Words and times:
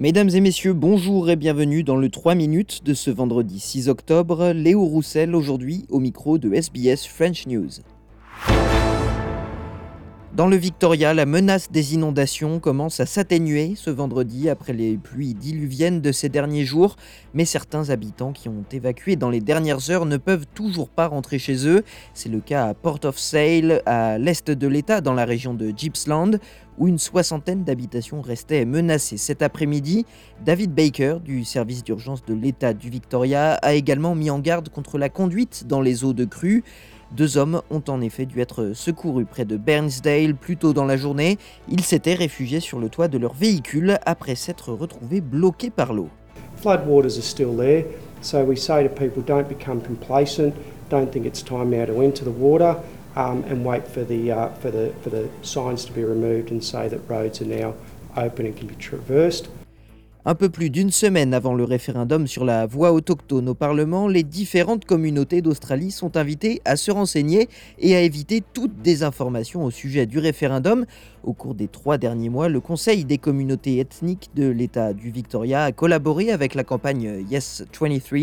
Mesdames 0.00 0.30
et 0.32 0.40
messieurs, 0.40 0.74
bonjour 0.74 1.28
et 1.28 1.34
bienvenue 1.34 1.82
dans 1.82 1.96
le 1.96 2.08
3 2.08 2.36
minutes 2.36 2.84
de 2.84 2.94
ce 2.94 3.10
vendredi 3.10 3.58
6 3.58 3.88
octobre. 3.88 4.52
Léo 4.52 4.84
Roussel 4.84 5.34
aujourd'hui 5.34 5.86
au 5.88 5.98
micro 5.98 6.38
de 6.38 6.54
SBS 6.54 7.04
French 7.08 7.48
News. 7.48 7.80
Dans 10.38 10.46
le 10.46 10.54
Victoria, 10.54 11.14
la 11.14 11.26
menace 11.26 11.72
des 11.72 11.94
inondations 11.94 12.60
commence 12.60 13.00
à 13.00 13.06
s'atténuer 13.06 13.72
ce 13.74 13.90
vendredi 13.90 14.48
après 14.48 14.72
les 14.72 14.96
pluies 14.96 15.34
diluviennes 15.34 16.00
de 16.00 16.12
ces 16.12 16.28
derniers 16.28 16.64
jours, 16.64 16.94
mais 17.34 17.44
certains 17.44 17.90
habitants 17.90 18.32
qui 18.32 18.48
ont 18.48 18.64
évacué 18.70 19.16
dans 19.16 19.30
les 19.30 19.40
dernières 19.40 19.90
heures 19.90 20.06
ne 20.06 20.16
peuvent 20.16 20.46
toujours 20.54 20.90
pas 20.90 21.08
rentrer 21.08 21.40
chez 21.40 21.66
eux. 21.66 21.82
C'est 22.14 22.28
le 22.28 22.38
cas 22.38 22.68
à 22.68 22.74
Port 22.74 23.00
of 23.02 23.18
Sale, 23.18 23.82
à 23.84 24.16
l'est 24.18 24.48
de 24.48 24.68
l'État, 24.68 25.00
dans 25.00 25.12
la 25.12 25.24
région 25.24 25.54
de 25.54 25.72
Gippsland, 25.76 26.38
où 26.78 26.86
une 26.86 26.98
soixantaine 26.98 27.64
d'habitations 27.64 28.22
restaient 28.22 28.64
menacées 28.64 29.16
cet 29.16 29.42
après-midi. 29.42 30.06
David 30.44 30.72
Baker, 30.72 31.16
du 31.24 31.42
service 31.42 31.82
d'urgence 31.82 32.24
de 32.24 32.34
l'État 32.34 32.74
du 32.74 32.90
Victoria, 32.90 33.54
a 33.54 33.74
également 33.74 34.14
mis 34.14 34.30
en 34.30 34.38
garde 34.38 34.68
contre 34.68 34.98
la 34.98 35.08
conduite 35.08 35.64
dans 35.66 35.80
les 35.80 36.04
eaux 36.04 36.12
de 36.12 36.24
crue. 36.24 36.62
Deux 37.12 37.38
hommes 37.38 37.62
ont 37.70 37.82
en 37.88 38.00
effet 38.02 38.26
dû 38.26 38.40
être 38.40 38.72
secourus 38.74 39.24
près 39.24 39.46
de 39.46 39.56
Bairnsdale 39.56 40.34
plus 40.34 40.58
tôt 40.58 40.74
dans 40.74 40.84
la 40.84 40.96
journée. 40.96 41.38
Ils 41.68 41.82
s'étaient 41.82 42.14
réfugiés 42.14 42.60
sur 42.60 42.78
le 42.78 42.90
toit 42.90 43.08
de 43.08 43.16
leur 43.16 43.32
véhicule 43.32 43.98
après 44.04 44.34
s'être 44.34 44.72
retrouvés 44.72 45.22
bloqués 45.22 45.70
par 45.70 45.94
l'eau. 45.94 46.08
Floodwaters 46.56 47.16
are 47.16 47.22
still 47.22 47.56
there, 47.56 47.84
so 48.20 48.44
we 48.44 48.56
say 48.56 48.82
to 48.82 48.88
people 48.88 49.22
don't 49.22 49.48
become 49.48 49.80
complacent, 49.80 50.52
don't 50.90 51.10
think 51.10 51.24
it's 51.24 51.42
time 51.42 51.70
now 51.70 51.86
to 51.86 52.02
enter 52.02 52.24
the 52.24 52.36
water, 52.36 52.76
um, 53.16 53.44
and 53.50 53.64
wait 53.64 53.86
for 53.86 54.04
the, 54.04 54.30
uh, 54.30 54.48
for, 54.60 54.70
the, 54.70 54.92
for 55.02 55.10
the 55.10 55.28
signs 55.42 55.84
to 55.84 55.92
be 55.92 56.04
removed 56.04 56.50
and 56.50 56.62
say 56.62 56.88
that 56.88 57.00
roads 57.08 57.40
are 57.40 57.46
now 57.46 57.74
open 58.16 58.44
and 58.44 58.56
can 58.56 58.66
be 58.66 58.74
traversed. 58.74 59.48
Un 60.24 60.34
peu 60.34 60.48
plus 60.48 60.68
d'une 60.68 60.90
semaine 60.90 61.32
avant 61.32 61.54
le 61.54 61.62
référendum 61.62 62.26
sur 62.26 62.44
la 62.44 62.66
voie 62.66 62.92
autochtone 62.92 63.48
au 63.48 63.54
Parlement, 63.54 64.08
les 64.08 64.24
différentes 64.24 64.84
communautés 64.84 65.42
d'Australie 65.42 65.92
sont 65.92 66.16
invitées 66.16 66.60
à 66.64 66.76
se 66.76 66.90
renseigner 66.90 67.48
et 67.78 67.94
à 67.94 68.02
éviter 68.02 68.42
toute 68.52 68.82
désinformation 68.82 69.64
au 69.64 69.70
sujet 69.70 70.06
du 70.06 70.18
référendum. 70.18 70.86
Au 71.22 71.34
cours 71.34 71.54
des 71.54 71.68
trois 71.68 71.98
derniers 71.98 72.30
mois, 72.30 72.48
le 72.48 72.60
Conseil 72.60 73.04
des 73.04 73.18
communautés 73.18 73.78
ethniques 73.78 74.30
de 74.34 74.48
l'État 74.48 74.92
du 74.92 75.12
Victoria 75.12 75.62
a 75.62 75.72
collaboré 75.72 76.32
avec 76.32 76.56
la 76.56 76.64
campagne 76.64 77.24
Yes 77.30 77.64
23 77.80 78.18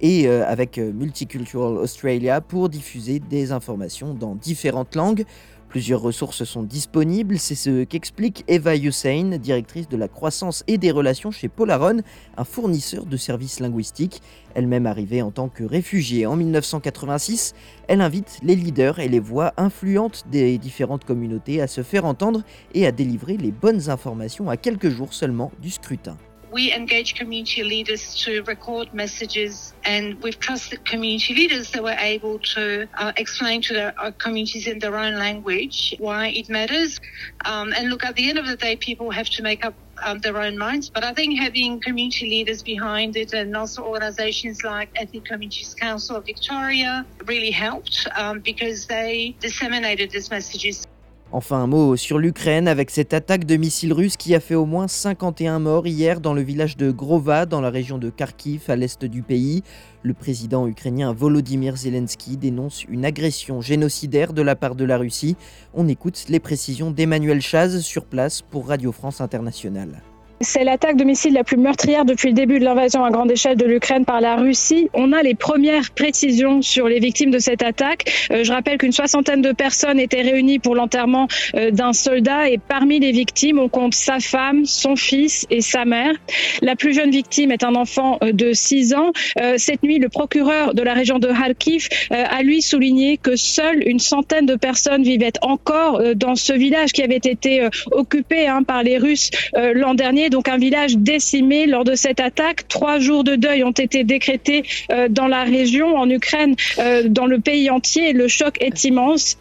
et 0.00 0.28
euh, 0.28 0.46
avec 0.46 0.76
Multicultural 0.76 1.78
Australia 1.78 2.42
pour 2.42 2.68
diffuser 2.68 3.20
des 3.20 3.52
informations 3.52 4.12
dans 4.12 4.34
différentes 4.34 4.94
langues. 4.94 5.24
Plusieurs 5.68 6.00
ressources 6.00 6.44
sont 6.44 6.62
disponibles, 6.62 7.38
c'est 7.38 7.54
ce 7.54 7.84
qu'explique 7.84 8.42
Eva 8.48 8.74
Hussein, 8.74 9.36
directrice 9.36 9.86
de 9.86 9.98
la 9.98 10.08
croissance 10.08 10.64
et 10.66 10.78
des 10.78 10.90
relations 10.90 11.30
chez 11.30 11.48
Polaron, 11.48 12.00
un 12.38 12.44
fournisseur 12.44 13.04
de 13.04 13.16
services 13.18 13.60
linguistiques. 13.60 14.22
Elle-même 14.54 14.86
arrivée 14.86 15.20
en 15.20 15.30
tant 15.30 15.48
que 15.48 15.64
réfugiée 15.64 16.24
en 16.24 16.36
1986, 16.36 17.54
elle 17.86 18.00
invite 18.00 18.38
les 18.42 18.56
leaders 18.56 18.98
et 18.98 19.08
les 19.08 19.20
voix 19.20 19.52
influentes 19.58 20.24
des 20.30 20.56
différentes 20.56 21.04
communautés 21.04 21.60
à 21.60 21.66
se 21.66 21.82
faire 21.82 22.06
entendre 22.06 22.44
et 22.72 22.86
à 22.86 22.92
délivrer 22.92 23.36
les 23.36 23.52
bonnes 23.52 23.90
informations 23.90 24.48
à 24.48 24.56
quelques 24.56 24.88
jours 24.88 25.12
seulement 25.12 25.52
du 25.60 25.70
scrutin. 25.70 26.16
We 26.50 26.72
engage 26.72 27.14
community 27.14 27.62
leaders 27.62 28.14
to 28.24 28.42
record 28.44 28.88
messages 28.92 29.74
and 29.84 30.16
we've 30.22 30.38
trusted 30.38 30.84
community 30.84 31.34
leaders 31.34 31.70
that 31.72 31.82
were 31.82 31.96
able 31.98 32.38
to 32.54 32.88
uh, 32.98 33.12
explain 33.16 33.62
to 33.62 33.74
their 33.74 33.94
uh, 34.00 34.12
communities 34.18 34.66
in 34.66 34.78
their 34.78 34.96
own 34.96 35.14
language 35.16 35.94
why 35.98 36.28
it 36.28 36.48
matters. 36.48 36.98
Um, 37.44 37.72
and 37.76 37.90
look, 37.90 38.04
at 38.04 38.16
the 38.16 38.28
end 38.28 38.38
of 38.38 38.46
the 38.46 38.56
day, 38.56 38.76
people 38.76 39.10
have 39.10 39.28
to 39.30 39.42
make 39.42 39.64
up 39.64 39.74
um, 40.04 40.18
their 40.20 40.40
own 40.40 40.58
minds. 40.58 40.90
But 40.90 41.04
I 41.04 41.12
think 41.12 41.38
having 41.38 41.80
community 41.80 42.26
leaders 42.30 42.62
behind 42.62 43.16
it 43.16 43.32
and 43.32 43.56
also 43.56 43.82
organizations 43.82 44.60
like 44.64 44.90
Ethnic 44.96 45.24
Communities 45.24 45.74
Council 45.74 46.16
of 46.16 46.26
Victoria 46.26 47.06
really 47.26 47.50
helped 47.50 48.08
um, 48.16 48.40
because 48.40 48.86
they 48.86 49.36
disseminated 49.40 50.10
these 50.12 50.30
messages. 50.30 50.84
Enfin 51.30 51.58
un 51.58 51.66
mot 51.66 51.94
sur 51.94 52.18
l'Ukraine 52.18 52.68
avec 52.68 52.90
cette 52.90 53.12
attaque 53.12 53.44
de 53.44 53.56
missiles 53.56 53.92
russes 53.92 54.16
qui 54.16 54.34
a 54.34 54.40
fait 54.40 54.54
au 54.54 54.64
moins 54.64 54.88
51 54.88 55.58
morts 55.58 55.86
hier 55.86 56.22
dans 56.22 56.32
le 56.32 56.40
village 56.40 56.78
de 56.78 56.90
Grova 56.90 57.44
dans 57.44 57.60
la 57.60 57.68
région 57.68 57.98
de 57.98 58.08
Kharkiv 58.08 58.62
à 58.68 58.76
l'est 58.76 59.04
du 59.04 59.22
pays. 59.22 59.62
Le 60.02 60.14
président 60.14 60.66
ukrainien 60.66 61.12
Volodymyr 61.12 61.76
Zelensky 61.76 62.38
dénonce 62.38 62.84
une 62.84 63.04
agression 63.04 63.60
génocidaire 63.60 64.32
de 64.32 64.40
la 64.40 64.56
part 64.56 64.74
de 64.74 64.84
la 64.84 64.96
Russie. 64.96 65.36
On 65.74 65.86
écoute 65.86 66.24
les 66.30 66.40
précisions 66.40 66.90
d'Emmanuel 66.90 67.42
Chaz 67.42 67.80
sur 67.80 68.06
place 68.06 68.40
pour 68.40 68.66
Radio 68.66 68.90
France 68.90 69.20
Internationale. 69.20 70.00
C'est 70.40 70.62
l'attaque 70.62 70.96
de 70.96 71.02
missiles 71.02 71.32
la 71.32 71.42
plus 71.42 71.56
meurtrière 71.56 72.04
depuis 72.04 72.28
le 72.28 72.34
début 72.34 72.60
de 72.60 72.64
l'invasion 72.64 73.04
à 73.04 73.10
grande 73.10 73.28
échelle 73.28 73.56
de 73.56 73.64
l'Ukraine 73.64 74.04
par 74.04 74.20
la 74.20 74.36
Russie. 74.36 74.88
On 74.94 75.12
a 75.12 75.20
les 75.20 75.34
premières 75.34 75.90
précisions 75.90 76.62
sur 76.62 76.86
les 76.86 77.00
victimes 77.00 77.32
de 77.32 77.40
cette 77.40 77.64
attaque. 77.64 78.04
Euh, 78.30 78.44
je 78.44 78.52
rappelle 78.52 78.78
qu'une 78.78 78.92
soixantaine 78.92 79.42
de 79.42 79.50
personnes 79.50 79.98
étaient 79.98 80.22
réunies 80.22 80.60
pour 80.60 80.76
l'enterrement 80.76 81.26
euh, 81.56 81.72
d'un 81.72 81.92
soldat 81.92 82.50
et 82.50 82.58
parmi 82.58 83.00
les 83.00 83.10
victimes, 83.10 83.58
on 83.58 83.68
compte 83.68 83.94
sa 83.94 84.20
femme, 84.20 84.64
son 84.64 84.94
fils 84.94 85.44
et 85.50 85.60
sa 85.60 85.84
mère. 85.84 86.14
La 86.62 86.76
plus 86.76 86.94
jeune 86.94 87.10
victime 87.10 87.50
est 87.50 87.64
un 87.64 87.74
enfant 87.74 88.18
euh, 88.22 88.30
de 88.30 88.52
6 88.52 88.94
ans. 88.94 89.12
Cette 89.56 89.82
nuit, 89.82 89.98
le 89.98 90.08
procureur 90.08 90.74
de 90.74 90.82
la 90.82 90.94
région 90.94 91.18
de 91.18 91.28
Kharkiv 91.28 91.88
a 92.10 92.42
lui 92.42 92.62
souligné 92.62 93.16
que 93.16 93.34
seule 93.36 93.82
une 93.86 93.98
centaine 93.98 94.46
de 94.46 94.54
personnes 94.54 95.02
vivaient 95.02 95.32
encore 95.42 96.00
dans 96.14 96.34
ce 96.34 96.52
village 96.52 96.92
qui 96.92 97.02
avait 97.02 97.16
été 97.16 97.66
occupé 97.90 98.46
hein, 98.46 98.62
par 98.62 98.82
les 98.82 98.98
Russes 98.98 99.30
l'an 99.54 99.94
dernier 99.94 100.27
donc 100.30 100.48
un 100.48 100.58
village 100.58 100.96
décimé 100.96 101.66
lors 101.66 101.84
de 101.84 101.94
cette 101.94 102.20
attaque. 102.20 102.68
Trois 102.68 102.98
jours 102.98 103.24
de 103.24 103.36
deuil 103.36 103.64
ont 103.64 103.72
été 103.72 104.04
décrétés 104.04 104.64
euh, 104.90 105.08
dans 105.08 105.26
la 105.26 105.44
région, 105.44 105.96
en 105.96 106.08
Ukraine, 106.08 106.54
euh, 106.78 107.08
dans 107.08 107.26
le 107.26 107.40
pays 107.40 107.70
entier. 107.70 108.12
Le 108.12 108.28
choc 108.28 108.56
est 108.60 108.84
immense. 108.84 109.36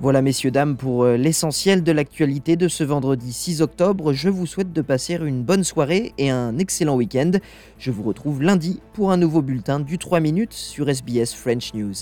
Voilà 0.00 0.20
messieurs, 0.20 0.50
dames, 0.50 0.76
pour 0.76 1.04
euh, 1.04 1.16
l'essentiel 1.16 1.82
de 1.82 1.90
l'actualité 1.90 2.56
de 2.56 2.68
ce 2.68 2.84
vendredi 2.84 3.32
6 3.32 3.62
octobre. 3.62 4.12
Je 4.12 4.28
vous 4.28 4.46
souhaite 4.46 4.72
de 4.72 4.82
passer 4.82 5.14
une 5.14 5.42
bonne 5.42 5.64
soirée 5.64 6.12
et 6.18 6.28
un 6.28 6.58
excellent 6.58 6.96
week-end. 6.96 7.32
Je 7.78 7.90
vous 7.90 8.02
retrouve 8.02 8.42
lundi 8.42 8.80
pour 8.92 9.10
un 9.10 9.16
nouveau 9.16 9.40
bulletin 9.40 9.80
du 9.80 9.96
3 9.96 10.20
minutes 10.20 10.52
sur 10.52 10.88
SBS 10.88 11.34
French 11.34 11.72
News. 11.72 11.94